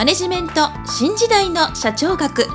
[0.00, 2.46] マネジメント新時代の社長学。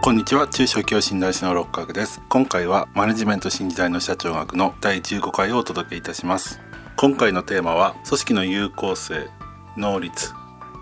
[0.00, 0.46] こんにちは。
[0.46, 2.22] 中小企業診断士の六角です。
[2.28, 6.60] 今回はマネジメント新時代の社長学の第15回をお届けいたします。
[6.94, 9.28] 今回のテーマは組織の有効性
[9.76, 10.32] 能率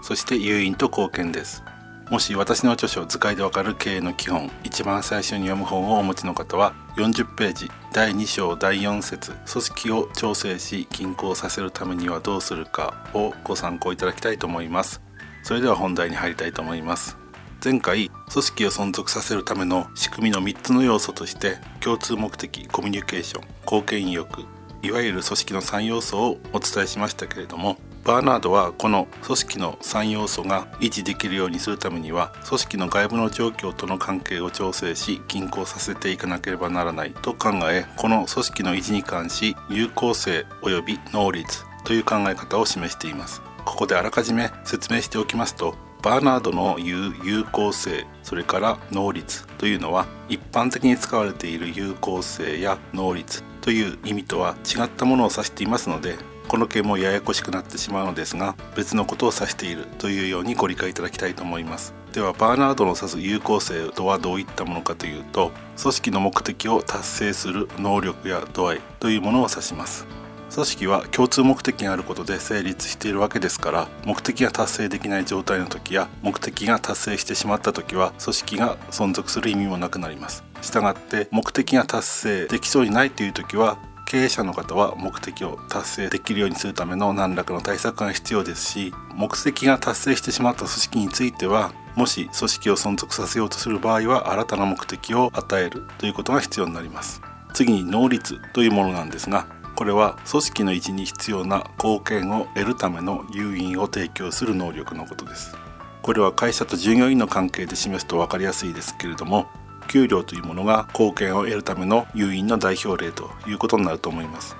[0.03, 1.65] そして誘引と貢献です。
[2.11, 15.01] もし私の著書図解でわかる経営の基本一番最初に読む本をお持ちの方は40ページ第2章第4節組織を調整し均衡させるためにはどうするかをご参考いただきたいと思います。
[15.43, 17.17] それでは本題に入りたいと思います。
[17.65, 24.45] 前回組織を存続させるための仕組みの3つの要素として共通目的コミュニケーション貢献意欲
[24.83, 43.43] いわゆる組織の3要素をお伝えしましたけれどもバーナードはこの組織の3要素が維持できるようにするためには組織の外部の状況との関係を調整し均衡させていかなければならないと考えこの組織の維持に関し有効性及び能率という考え方を示しています。
[43.65, 56.17] ここであらかじめ説明しておきますとバーナードの言う有効性それから能率というのは一般的に使われている有効性や能率という意味とは違ったものを指していますので
[56.49, 61.95] この件もややこしくなってしまうのですが別のことを指しているというようにご理解いただきたいと思います。
[62.13, 70.07] ではバーナードの指す有効性とはどういったものかというと組織の目的を達成する能力や度合いというものを指します。
[70.55, 80.45] 組織は共通目的があることで成立しているわけですから目的が達成できない状態の時や目的が達成してしまった時は組織が存続する意味もなくなります。
[80.63, 97.23] したがって目的が達成できそうにないという時は経営者の方は目的を達成できるようにするための何らかの対策が必要ですし目的が達成してしまった組織についてはもし組織を存続させようとする場合は新たな目的を与えるということが必要になります。
[97.53, 99.47] 次に能率というものなんですが
[99.77, 105.57] これは組織の維持に必要な貢献を得るための誘引を提供する能力のことです。
[106.03, 109.47] これは会社と従業員の関係で示すと分かりやすいですけれども
[109.85, 114.57] 給料というものが貢献を得るための誘引の代表例ということになると思います。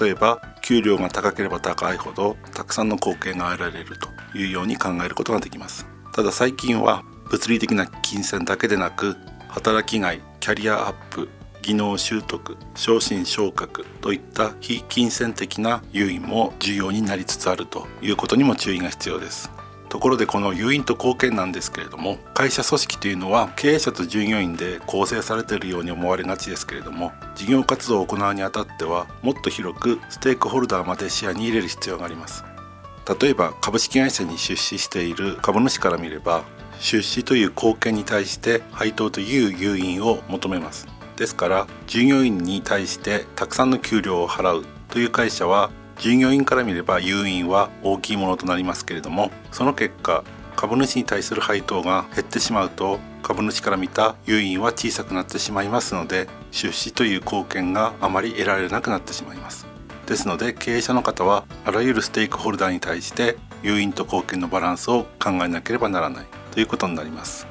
[0.00, 5.86] 例えば給料が高ければ高いほどたくさんの貢献が得られるというように考えることができます。
[6.12, 9.16] ただ最近は物理的な金銭だけでなく
[9.48, 11.28] 働きがいキャリアアップ
[11.62, 19.50] 技能習得昇進昇格といった非金銭的な誘引も重要になりつつあるということにも注意が必要です。
[19.96, 32.44] ところでこの誘引と貢献なんですけれども会社組織というのは経営者と従業員で構成されているように思われがちですけれども事業活動を行うにあたってはもっと広くステークホルダーまで視野に入れる必要があります。
[33.18, 36.44] 例えば株式会社に出資している株主から見れば
[36.78, 40.86] 出資という貢献に対して配当という誘引を求めます。
[41.16, 50.24] ですから従業員に対してたくさんの給料を払うという会社は従業員から見れば誘引は大きいものとなりますけれどもその結果
[50.56, 59.66] 株主に対する配当が減ってしまうと株主から見た誘引は小さくなってしまいますので出資という貢献があまり得られなくなってしまいます。
[60.06, 67.46] ですので経営者の方はあらゆるステークホルダーに対して誘引と貢献のバランスを考えなければならないということになります。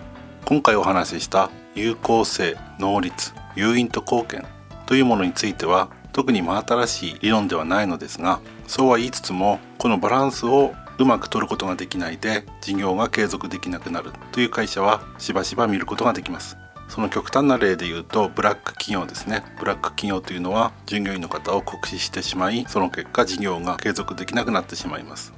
[0.46, 4.46] 今回お話しした有効性能率誘引と貢献
[4.86, 16.56] というものについては特に真新しい理論ではないのですがそうは言いつつもこのバランスをうまく取ることができないで事業が継続できなくなるという会社はしばしば見ることができます。
[16.88, 19.44] その極端な例で言うとブラック企業ですね。
[19.60, 25.34] ブラック企業というのは従業員の方を酷使してしまいその結果事業が継続できなくなってしまいます。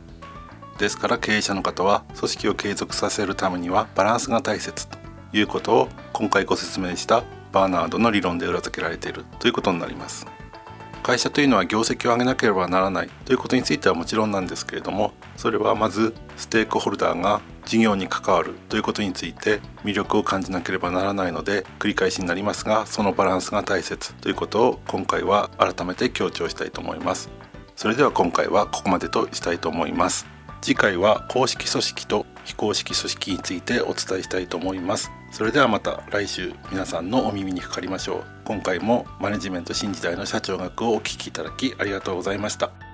[0.77, 4.99] ですから経営者の方は組織を継続させるためにはバランスが大切と
[5.33, 10.27] いうことを今回ご説明したバーナードの理論で裏付けられているということになります。
[11.07, 27.30] 会社というのは業績を上げなければならないということについてはもちろんなんですけれどもそれはまずステークホルダーが事業に関わるということについて魅力を感じなければならないので繰り返しになりますがそのバランスが大切ということを今回は改めて強調したいと思います。
[27.77, 30.25] それでは今回はここまでとしたいと思います
[30.62, 35.12] 次回は公式組織と非公式組織についてお伝えしたいと思います。
[35.31, 38.24] それではまた来週皆さんのお耳にかかりましょう。
[38.45, 42.87] 今回もマネジメント新時代の社長学をお聞きいただきありがとうございました。